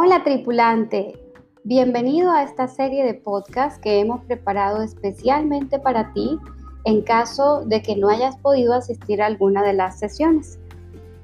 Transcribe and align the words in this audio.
Hola 0.00 0.22
tripulante, 0.22 1.18
bienvenido 1.64 2.30
a 2.30 2.44
esta 2.44 2.68
serie 2.68 3.04
de 3.04 3.14
podcast 3.14 3.82
que 3.82 3.98
hemos 3.98 4.22
preparado 4.26 4.80
especialmente 4.80 5.80
para 5.80 6.12
ti 6.12 6.38
en 6.84 7.02
caso 7.02 7.64
de 7.64 7.82
que 7.82 7.96
no 7.96 8.08
hayas 8.08 8.36
podido 8.36 8.74
asistir 8.74 9.20
a 9.20 9.26
alguna 9.26 9.64
de 9.64 9.72
las 9.72 9.98
sesiones. 9.98 10.60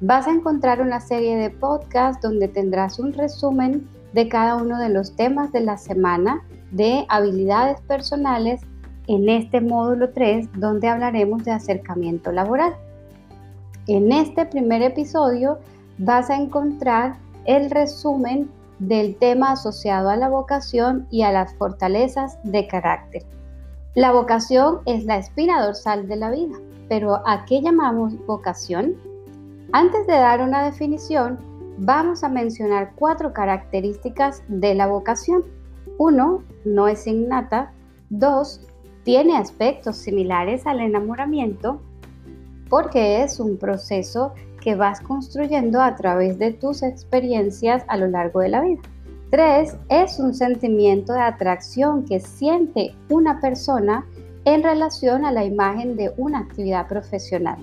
Vas 0.01 0.27
a 0.27 0.33
encontrar 0.33 0.81
una 0.81 0.99
serie 0.99 1.37
de 1.37 1.51
podcasts 1.51 2.21
donde 2.21 2.49
tendrás 2.49 2.99
un 2.99 3.13
resumen 3.13 3.89
de 4.13 4.29
cada 4.29 4.57
uno 4.57 4.77
de 4.81 4.89
los 4.89 5.15
temas 5.15 5.53
de 5.53 5.61
la 5.61 5.77
semana 5.77 6.43
de 6.73 7.07
habilidades 7.09 7.81
personales 7.83 8.61
en 9.07 9.29
este 9.29 9.61
módulo 9.61 10.11
3 10.11 10.49
donde 10.59 10.89
hablaremos 10.89 11.45
de 11.45 11.53
acercamiento 11.53 12.33
laboral. 12.33 12.75
En 13.87 14.11
este 14.11 14.45
primer 14.47 14.83
episodio 14.83 15.61
vas 15.99 16.29
a 16.29 16.35
encontrar 16.35 17.19
el 17.45 17.71
resumen 17.71 18.51
del 18.79 19.17
tema 19.17 19.53
asociado 19.53 20.11
a 20.11 20.17
la 20.17 20.29
vocación 20.29 21.07
y 21.11 21.23
a 21.23 21.33
las 21.33 21.55
fortalezas 21.55 22.39
de 22.45 22.67
carácter. 22.67 23.23
La 23.95 24.13
vocación 24.13 24.81
es 24.87 25.05
la 25.05 25.19
espina 25.19 25.65
dorsal 25.65 26.09
de 26.09 26.17
la 26.17 26.31
vida, 26.31 26.57
pero 26.89 27.23
¿a 27.27 27.45
qué 27.45 27.63
llamamos 27.63 28.15
vocación? 28.27 28.95
Antes 29.73 30.07
de 30.07 30.15
dar 30.15 30.41
una 30.41 30.65
definición, 30.65 31.39
vamos 31.79 32.25
a 32.25 32.29
mencionar 32.29 32.93
cuatro 32.97 33.33
características 33.33 34.43
de 34.49 34.75
la 34.75 34.87
vocación. 34.87 35.45
Uno, 35.99 36.43
no 36.65 36.89
es 36.89 37.07
innata. 37.07 37.73
Dos, 38.11 38.61
tiene 39.05 39.37
aspectos 39.37 39.97
similares 39.97 40.67
al 40.67 40.81
enamoramiento 40.81 41.81
porque 42.69 43.23
es 43.23 43.39
un 43.39 43.57
proceso 43.59 44.33
que 44.65 44.75
vas 44.75 44.99
construyendo 45.01 45.83
a 45.83 45.95
través 45.95 46.39
de 46.39 46.51
tus 46.51 46.83
experiencias 46.83 47.85
a 47.87 47.99
lo 47.99 48.09
largo 48.09 48.41
de 48.41 48.49
la 48.49 48.63
vida. 48.63 48.81
Tres, 49.31 49.77
es 49.91 50.19
un 50.19 50.35
sentimiento 50.35 51.13
de 51.13 51.21
atracción 51.21 52.05
que 52.07 52.19
siente 52.19 52.95
una 53.11 53.41
persona 53.41 54.07
en 54.47 54.63
relación 54.63 55.27
a 55.27 55.33
la 55.33 55.45
imagen 55.45 55.97
de 55.97 56.15
una 56.17 56.39
actividad 56.39 56.89
profesional. 56.89 57.59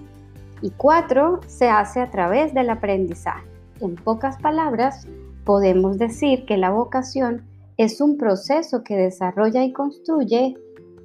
Y 0.62 0.70
cuatro, 0.72 1.40
se 1.48 1.70
hace 1.70 2.02
a 2.02 2.12
través 2.12 2.54
del 2.54 2.70
aprendizaje. 2.70 3.48
En 3.80 3.96
pocas 3.96 4.38
palabras, 4.38 5.08
podemos 5.44 5.98
decir 5.98 6.46
que 6.46 6.58
la 6.58 6.70
vocación 6.70 7.48
es 7.78 8.00
un 8.00 8.18
proceso 8.18 8.84
que 8.84 8.96
desarrolla 8.96 9.64
y 9.64 9.74
construye 9.74 10.56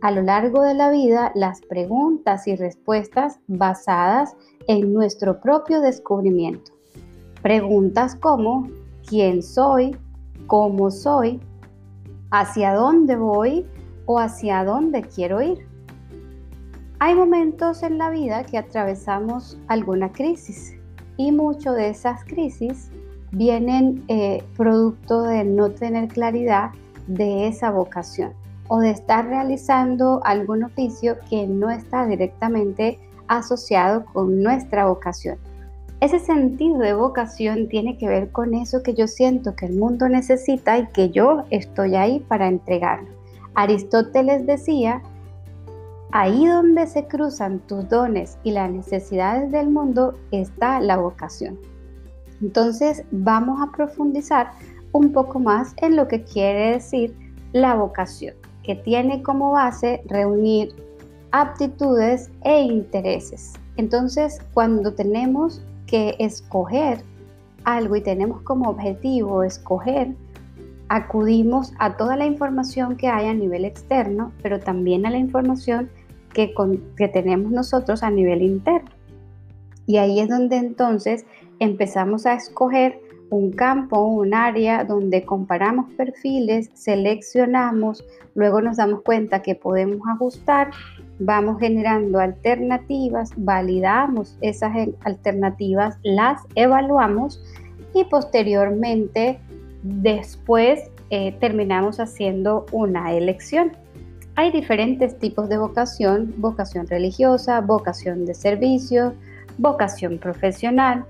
a 0.07 0.13
lo 0.13 0.23
largo 0.23 0.63
de 0.63 0.75
la 0.75 0.89
vida 0.89 1.33
las 1.35 1.63
preguntas 1.63 2.47
y 2.47 2.55
respuestas 2.55 3.41
basadas 3.49 4.37
en 4.69 4.93
nuestro 4.93 5.41
propio 5.41 5.81
descubrimiento. 5.81 6.71
Preguntas 7.43 8.15
como 8.15 8.69
¿quién 9.05 9.43
soy? 9.43 9.97
¿Cómo 10.47 10.93
soy? 10.93 11.41
¿Hacia 12.31 12.75
dónde 12.75 13.17
voy? 13.17 13.67
¿O 14.05 14.21
hacia 14.21 14.63
dónde 14.63 15.03
quiero 15.03 15.43
ir? 15.43 15.67
Hay 17.01 17.17
momentos 17.17 17.83
en 17.83 17.99
la 17.99 18.11
vida 18.11 18.45
que 18.45 18.59
atravesamos 18.59 19.59
alguna 19.67 20.13
crisis 20.13 20.77
y 21.17 21.33
mucho 21.33 21.73
de 21.73 21.89
esas 21.89 22.23
crisis 22.23 22.93
vienen 23.33 24.05
eh, 24.07 24.45
producto 24.57 25.23
de 25.23 25.43
no 25.43 25.73
tener 25.73 26.07
claridad 26.07 26.71
de 27.09 27.49
esa 27.49 27.73
vocación 27.73 28.46
o 28.69 28.81
de 28.81 28.91
estar 28.91 29.27
realizando 29.27 30.21
algún 30.25 30.65
oficio 30.65 31.17
que 31.29 31.47
no 31.47 31.71
está 31.71 32.07
directamente 32.07 32.99
asociado 33.29 34.05
con 34.13 34.43
nuestra 34.43 34.87
vocación. 34.87 35.39
Ese 36.01 36.19
sentido 36.19 36.79
de 36.79 36.93
vocación 36.93 37.69
tiene 37.69 37.97
que 37.97 38.07
ver 38.07 38.31
con 38.31 38.55
eso 38.55 38.83
que 38.83 38.95
yo 38.95 39.07
siento 39.07 39.57
que 39.57 39.67
el 39.67 39.77
mundo 39.77 40.09
necesita 40.09 40.79
y 40.79 40.87
que 40.89 41.11
yo 41.11 41.45
estoy 41.51 41.97
ahí 41.97 42.21
para 42.21 42.49
entregarlo. 42.49 43.09
Aristóteles 43.55 44.47
decía, 44.47 45.01
ahí 46.13 46.47
donde 46.47 46.87
se 46.87 47.07
cruzan 47.07 47.61
tus 47.61 47.89
dones 47.89 48.37
y 48.43 48.51
las 48.51 48.71
necesidades 48.71 49.51
del 49.51 49.71
mundo 49.71 50.19
está 50.31 50.81
la 50.81 50.99
vocación. 50.99 51.59
Entonces 52.43 53.05
vamos 53.11 53.61
a 53.63 53.73
profundizar 53.73 54.51
un 54.93 55.13
poco 55.13 55.39
más 55.39 55.75
en 55.79 55.97
lo 55.97 56.09
que 56.09 56.23
quiere 56.23 56.73
decir 56.73 57.17
la 57.53 57.75
vocación, 57.75 58.35
que 58.67 58.75
tiene 58.75 59.23
como 59.23 59.53
base 59.53 60.03
reunir 60.07 60.75
aptitudes 61.31 62.31
e 62.43 62.63
intereses. 62.63 63.53
Entonces, 63.77 64.41
cuando 64.53 64.93
tenemos 64.93 65.63
que 65.87 66.17
escoger 66.19 66.99
algo 67.65 67.95
y 67.97 68.01
tenemos 68.01 68.43
como 68.43 68.69
objetivo 68.69 69.45
escoger, 69.45 70.15
acudimos 70.89 71.73
a 71.79 71.97
toda 71.97 72.17
la 72.17 72.27
información 72.27 72.97
que 72.97 73.09
hay 73.09 73.27
a 73.27 73.35
nivel 73.35 73.65
externo, 73.65 74.33
pero 74.43 74.59
también 74.59 75.07
a 75.07 75.11
la 75.11 75.19
información 75.19 75.91
que, 76.33 76.53
tenemos 77.13 77.53
nosotros 77.53 78.03
a 78.03 78.11
nivel 78.11 78.43
interno. 78.43 78.91
Y 79.87 79.99
ahí 79.99 80.21
es 80.21 80.29
donde 80.29 80.57
entonces 80.57 81.25
empezamos 81.61 82.27
a 82.27 82.35
escoger 82.35 83.01
un 83.31 83.51
campo, 83.53 84.01
un 84.05 84.35
área 84.35 84.85
donde 84.85 85.25
comparamos 85.25 85.93
perfiles, 85.95 86.71
seleccionamos, 86.75 88.05
luego 88.35 88.61
nos 88.61 88.77
damos 88.77 89.03
cuenta 89.03 89.43
que 89.43 89.55
podemos 89.55 90.01
ajustar, 90.09 90.71
vamos 91.19 91.59
generando 91.59 92.21
alternativas, 92.21 93.31
validamos 93.37 94.37
esas 94.41 94.73
alternativas, 95.01 95.99
las 96.03 96.43
evaluamos 96.55 97.43
y 97.95 98.05
posteriormente 98.05 99.41
después 99.83 100.81
eh, 101.11 101.33
terminamos 101.41 102.01
haciendo 102.01 102.67
una 102.73 103.13
elección. 103.13 103.73
Hay 104.35 104.53
diferentes 104.53 105.19
tipos 105.19 105.49
de 105.49 105.57
vocación, 105.57 106.35
vocación 106.37 106.87
religiosa, 106.87 107.61
vocación 107.63 108.27
de 108.27 108.35
servicio, 108.35 109.15
vocación 109.57 110.19
profesional. 110.19 111.07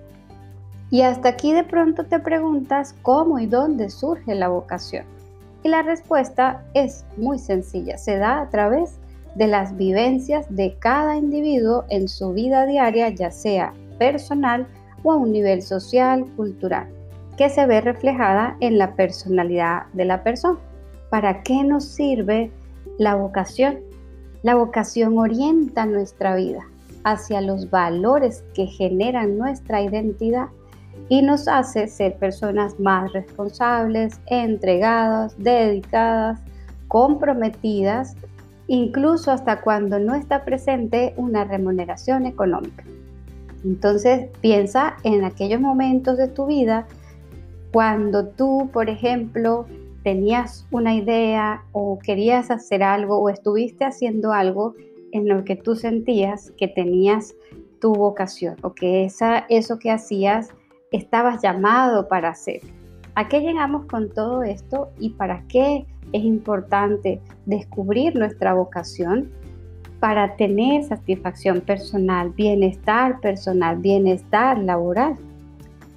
Y 0.90 1.02
hasta 1.02 1.30
aquí 1.30 1.52
de 1.52 1.64
pronto 1.64 2.04
te 2.04 2.20
preguntas 2.20 2.94
cómo 3.02 3.38
y 3.38 3.46
dónde 3.46 3.90
surge 3.90 4.34
la 4.34 4.48
vocación. 4.48 5.04
Y 5.62 5.68
la 5.68 5.82
respuesta 5.82 6.62
es 6.74 7.04
muy 7.16 7.38
sencilla, 7.38 7.98
se 7.98 8.18
da 8.18 8.40
a 8.40 8.50
través 8.50 8.98
de 9.34 9.48
las 9.48 9.76
vivencias 9.76 10.46
de 10.48 10.76
cada 10.78 11.16
individuo 11.16 11.84
en 11.90 12.08
su 12.08 12.32
vida 12.32 12.66
diaria, 12.66 13.08
ya 13.10 13.30
sea 13.30 13.74
personal 13.98 14.66
o 15.02 15.12
a 15.12 15.16
un 15.16 15.32
nivel 15.32 15.62
social, 15.62 16.24
cultural, 16.36 16.88
que 17.36 17.50
se 17.50 17.66
ve 17.66 17.80
reflejada 17.80 18.56
en 18.60 18.78
la 18.78 18.94
personalidad 18.94 19.86
de 19.92 20.04
la 20.04 20.22
persona. 20.22 20.58
¿Para 21.10 21.42
qué 21.42 21.64
nos 21.64 21.84
sirve 21.84 22.50
la 22.98 23.14
vocación? 23.14 23.80
La 24.42 24.54
vocación 24.54 25.18
orienta 25.18 25.84
nuestra 25.84 26.36
vida 26.36 26.60
hacia 27.04 27.40
los 27.40 27.70
valores 27.70 28.42
que 28.54 28.66
generan 28.66 29.36
nuestra 29.36 29.82
identidad 29.82 30.46
y 31.08 31.22
nos 31.22 31.48
hace 31.48 31.86
ser 31.88 32.16
personas 32.16 32.78
más 32.80 33.12
responsables, 33.12 34.20
entregadas, 34.26 35.36
dedicadas, 35.38 36.40
comprometidas, 36.88 38.16
incluso 38.66 39.30
hasta 39.30 39.60
cuando 39.60 39.98
no 39.98 40.14
está 40.14 40.44
presente 40.44 41.14
una 41.16 41.44
remuneración 41.44 42.26
económica. 42.26 42.84
Entonces 43.64 44.28
piensa 44.40 44.96
en 45.04 45.24
aquellos 45.24 45.60
momentos 45.60 46.16
de 46.16 46.28
tu 46.28 46.46
vida 46.46 46.86
cuando 47.72 48.28
tú, 48.28 48.70
por 48.72 48.88
ejemplo, 48.88 49.66
tenías 50.02 50.66
una 50.70 50.94
idea 50.94 51.64
o 51.72 51.98
querías 51.98 52.50
hacer 52.50 52.82
algo 52.82 53.18
o 53.18 53.28
estuviste 53.28 53.84
haciendo 53.84 54.32
algo 54.32 54.74
en 55.12 55.28
lo 55.28 55.44
que 55.44 55.56
tú 55.56 55.74
sentías 55.74 56.52
que 56.56 56.68
tenías 56.68 57.34
tu 57.80 57.92
vocación 57.92 58.56
o 58.62 58.72
que 58.72 59.04
esa, 59.04 59.46
eso 59.48 59.78
que 59.78 59.90
hacías 59.90 60.50
estabas 60.96 61.42
llamado 61.42 62.08
para 62.08 62.30
hacer. 62.30 62.60
¿A 63.14 63.28
qué 63.28 63.40
llegamos 63.40 63.86
con 63.86 64.10
todo 64.10 64.42
esto 64.42 64.90
y 64.98 65.10
para 65.10 65.42
qué 65.48 65.86
es 66.12 66.22
importante 66.22 67.20
descubrir 67.46 68.14
nuestra 68.16 68.54
vocación? 68.54 69.30
Para 70.00 70.36
tener 70.36 70.84
satisfacción 70.84 71.60
personal, 71.62 72.30
bienestar 72.30 73.20
personal, 73.20 73.78
bienestar 73.78 74.58
laboral. 74.58 75.16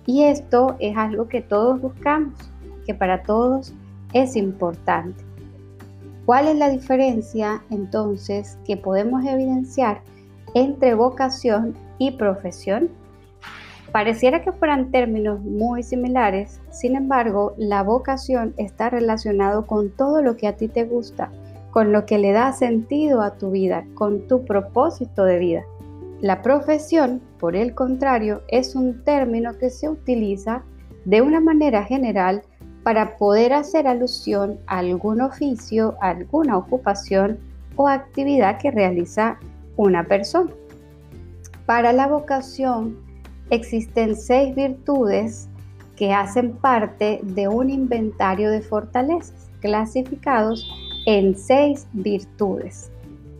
Y 0.05 0.23
esto 0.23 0.75
es 0.79 0.95
algo 0.95 1.27
que 1.27 1.41
todos 1.41 1.81
buscamos, 1.81 2.33
que 2.85 2.93
para 2.93 3.23
todos 3.23 3.73
es 4.13 4.35
importante. 4.35 5.23
¿Cuál 6.25 6.47
es 6.47 6.57
la 6.57 6.69
diferencia 6.69 7.61
entonces 7.69 8.57
que 8.65 8.77
podemos 8.77 9.25
evidenciar 9.25 10.01
entre 10.53 10.93
vocación 10.93 11.75
y 11.97 12.11
profesión? 12.11 12.89
Pareciera 13.91 14.43
que 14.43 14.51
fueran 14.51 14.91
términos 14.91 15.41
muy 15.41 15.81
similares, 15.81 16.61
sin 16.69 16.95
embargo, 16.95 17.55
la 17.57 17.81
vocación 17.81 18.53
está 18.57 18.91
relacionado 18.91 19.65
con 19.65 19.89
todo 19.89 20.21
lo 20.21 20.37
que 20.37 20.47
a 20.47 20.55
ti 20.55 20.67
te 20.67 20.83
gusta, 20.83 21.31
con 21.71 21.91
lo 21.91 22.05
que 22.05 22.19
le 22.19 22.31
da 22.31 22.53
sentido 22.53 23.21
a 23.21 23.35
tu 23.35 23.49
vida, 23.49 23.85
con 23.95 24.27
tu 24.27 24.45
propósito 24.45 25.25
de 25.25 25.39
vida. 25.39 25.63
La 26.21 26.43
profesión, 26.43 27.21
por 27.39 27.55
el 27.55 27.73
contrario, 27.73 28.41
es 28.47 28.75
un 28.75 29.03
término 29.03 29.57
que 29.57 29.71
se 29.71 29.89
utiliza 29.89 30.63
de 31.05 31.21
una 31.21 31.39
manera 31.39 31.83
general 31.83 32.43
para 32.83 33.17
poder 33.17 33.53
hacer 33.53 33.87
alusión 33.87 34.59
a 34.67 34.79
algún 34.79 35.21
oficio, 35.21 35.95
alguna 35.99 36.57
ocupación 36.57 37.39
o 37.75 37.87
actividad 37.87 38.59
que 38.59 38.69
realiza 38.69 39.39
una 39.77 40.03
persona. 40.03 40.51
Para 41.65 41.93
la 41.93 42.07
vocación 42.07 43.08
existen 43.49 44.15
seis 44.15 44.55
virtudes 44.55 45.49
que 45.95 46.13
hacen 46.13 46.53
parte 46.53 47.19
de 47.23 47.47
un 47.47 47.69
inventario 47.69 48.49
de 48.51 48.61
fortalezas 48.61 49.49
clasificados 49.59 50.69
en 51.05 51.35
seis 51.35 51.87
virtudes. 51.93 52.91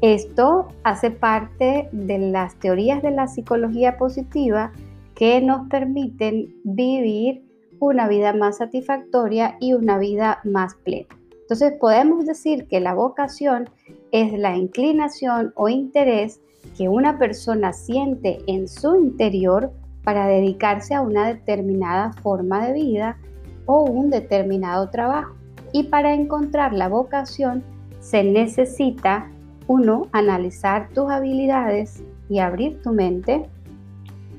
Esto 0.02 0.70
hace 0.84 1.12
parte 1.12 1.90
de 1.92 2.18
las 2.18 2.56
teorías 2.56 3.02
de 3.02 3.12
la 3.12 3.28
psicología 3.28 3.98
positiva 3.98 4.72
que 5.16 5.42
nos 5.42 5.68
permiten 5.70 6.56
vivir 6.64 7.44
una 7.80 8.08
vida 8.08 8.34
más 8.34 8.58
satisfactoria 8.58 9.58
y 9.60 9.74
una 9.74 9.98
vida 9.98 10.40
más 10.44 10.76
plena. 10.76 11.08
Entonces 11.42 11.74
podemos 11.80 12.26
decir 12.26 12.68
que 12.68 12.80
la 12.80 12.94
vocación 12.94 13.70
es 14.12 14.38
la 14.38 14.56
inclinación 14.56 15.52
o 15.56 15.68
interés 15.68 16.42
que 16.78 16.88
una 16.90 17.18
persona 17.18 17.74
siente 17.74 18.40
en 18.48 18.68
su 18.68 18.96
interior 18.96 19.72
para 20.04 20.28
dedicarse 20.28 20.94
a 20.94 21.02
una 21.02 21.28
determinada 21.28 22.14
forma 22.14 22.66
de 22.66 22.74
vida 22.74 23.18
o 23.66 23.84
un 23.84 24.10
determinado 24.10 24.90
trabajo. 24.90 25.36
Y 25.72 25.84
para 25.84 26.14
encontrar 26.14 26.74
la 26.74 26.88
vocación 26.88 27.64
se 28.00 28.24
necesita, 28.24 29.28
uno, 29.68 30.08
analizar 30.12 30.90
tus 30.90 31.12
habilidades 31.12 32.04
y 32.28 32.40
abrir 32.40 32.82
tu 32.82 32.92
mente. 32.92 33.48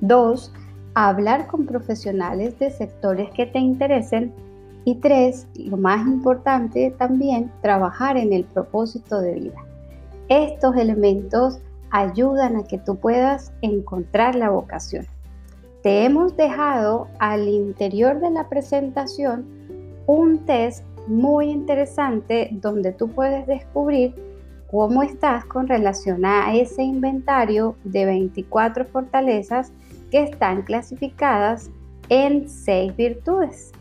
Dos, 0.00 0.52
hablar 0.94 1.46
con 1.46 1.66
profesionales 1.66 2.58
de 2.58 2.70
sectores 2.70 3.30
que 3.30 3.46
te 3.46 3.58
interesen. 3.58 4.32
Y 4.84 4.96
tres, 4.96 5.46
lo 5.54 5.76
más 5.76 6.06
importante 6.06 6.92
también, 6.98 7.52
trabajar 7.60 8.16
en 8.16 8.32
el 8.32 8.44
propósito 8.44 9.20
de 9.20 9.34
vida. 9.34 9.64
Estos 10.28 10.74
elementos 10.76 11.60
ayudan 11.90 12.56
a 12.56 12.64
que 12.64 12.78
tú 12.78 12.96
puedas 12.96 13.52
encontrar 13.62 14.34
la 14.34 14.50
vocación. 14.50 15.06
Te 15.82 16.04
hemos 16.04 16.36
dejado 16.36 17.08
al 17.18 17.48
interior 17.48 18.20
de 18.20 18.30
la 18.30 18.50
presentación 18.50 19.46
un 20.06 20.44
test 20.44 20.84
muy 21.06 21.46
interesante 21.46 22.50
donde 22.52 22.92
tú 22.92 23.08
puedes 23.08 23.46
descubrir 23.46 24.14
cómo 24.70 25.02
estás 25.02 25.46
con 25.46 25.68
relación 25.68 26.26
a 26.26 26.54
ese 26.54 26.82
inventario 26.82 27.76
de 27.84 28.04
24 28.04 28.84
fortalezas 28.84 29.72
que 30.10 30.22
están 30.22 30.62
clasificadas 30.62 31.70
en 32.10 32.48
seis 32.50 32.94
virtudes. 32.94 33.72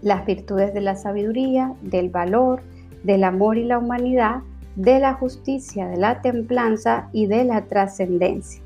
Las 0.00 0.24
virtudes 0.26 0.72
de 0.74 0.80
la 0.80 0.94
sabiduría, 0.94 1.74
del 1.82 2.08
valor, 2.08 2.62
del 3.02 3.24
amor 3.24 3.58
y 3.58 3.64
la 3.64 3.78
humanidad, 3.78 4.42
de 4.76 5.00
la 5.00 5.14
justicia, 5.14 5.88
de 5.88 5.96
la 5.96 6.22
templanza 6.22 7.08
y 7.12 7.26
de 7.26 7.42
la 7.44 7.62
trascendencia. 7.62 8.62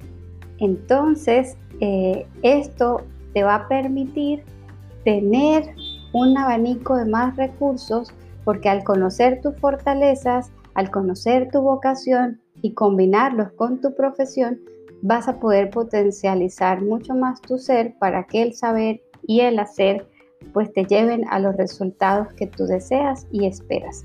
Entonces, 0.58 1.56
eh, 1.80 2.26
esto 2.42 3.02
te 3.34 3.42
va 3.42 3.54
a 3.54 3.68
permitir 3.68 4.44
tener 5.04 5.74
un 6.12 6.36
abanico 6.36 6.96
de 6.96 7.04
más 7.04 7.36
recursos 7.36 8.12
porque 8.44 8.68
al 8.68 8.82
conocer 8.82 9.40
tus 9.42 9.56
fortalezas, 9.58 10.50
al 10.74 10.90
conocer 10.90 11.50
tu 11.50 11.60
vocación 11.60 12.40
y 12.62 12.72
combinarlos 12.72 13.52
con 13.52 13.80
tu 13.80 13.94
profesión, 13.94 14.58
vas 15.02 15.28
a 15.28 15.38
poder 15.38 15.70
potencializar 15.70 16.82
mucho 16.82 17.14
más 17.14 17.40
tu 17.40 17.58
ser 17.58 17.94
para 17.98 18.24
que 18.24 18.42
el 18.42 18.54
saber 18.54 19.00
y 19.26 19.40
el 19.40 19.58
hacer 19.58 20.08
pues 20.52 20.72
te 20.72 20.84
lleven 20.84 21.24
a 21.30 21.38
los 21.38 21.56
resultados 21.56 22.32
que 22.34 22.46
tú 22.46 22.66
deseas 22.66 23.26
y 23.30 23.46
esperas. 23.46 24.04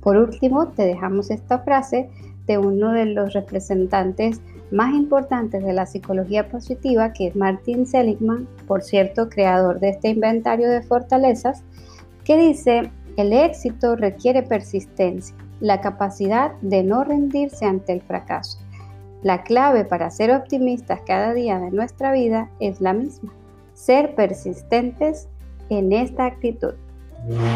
Por 0.00 0.16
último, 0.16 0.68
te 0.68 0.82
dejamos 0.82 1.30
esta 1.30 1.60
frase 1.60 2.08
de 2.46 2.58
uno 2.58 2.92
de 2.92 3.06
los 3.06 3.32
representantes 3.32 4.40
más 4.70 4.94
importantes 4.94 5.64
de 5.64 5.72
la 5.72 5.86
psicología 5.86 6.48
positiva, 6.48 7.12
que 7.12 7.28
es 7.28 7.36
Martin 7.36 7.86
Seligman, 7.86 8.48
por 8.66 8.82
cierto, 8.82 9.28
creador 9.28 9.80
de 9.80 9.90
este 9.90 10.08
inventario 10.08 10.68
de 10.70 10.82
fortalezas, 10.82 11.62
que 12.24 12.36
dice, 12.36 12.90
el 13.16 13.32
éxito 13.32 13.96
requiere 13.96 14.42
persistencia, 14.42 15.36
la 15.60 15.80
capacidad 15.80 16.52
de 16.60 16.82
no 16.82 17.04
rendirse 17.04 17.64
ante 17.64 17.92
el 17.92 18.02
fracaso. 18.02 18.58
La 19.22 19.42
clave 19.42 19.84
para 19.84 20.10
ser 20.10 20.30
optimistas 20.30 21.00
cada 21.06 21.32
día 21.32 21.58
de 21.58 21.70
nuestra 21.70 22.12
vida 22.12 22.50
es 22.60 22.80
la 22.80 22.92
misma, 22.92 23.32
ser 23.74 24.14
persistentes 24.14 25.28
en 25.70 25.92
esta 25.92 26.26
actitud. 26.26 26.74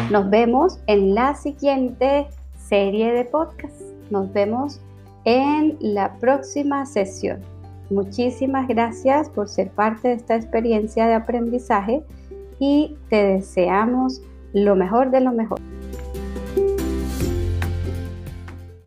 Nos 0.09 0.29
vemos 0.29 0.79
en 0.87 1.15
la 1.15 1.35
siguiente 1.35 2.27
serie 2.57 3.13
de 3.13 3.25
podcast. 3.25 3.81
Nos 4.09 4.31
vemos 4.33 4.81
en 5.25 5.77
la 5.79 6.13
próxima 6.17 6.85
sesión. 6.85 7.39
Muchísimas 7.89 8.67
gracias 8.67 9.29
por 9.29 9.49
ser 9.49 9.69
parte 9.69 10.07
de 10.07 10.13
esta 10.15 10.35
experiencia 10.35 11.07
de 11.07 11.13
aprendizaje 11.13 12.03
y 12.59 12.95
te 13.09 13.23
deseamos 13.23 14.21
lo 14.53 14.75
mejor 14.75 15.11
de 15.11 15.21
lo 15.21 15.31
mejor. 15.31 15.59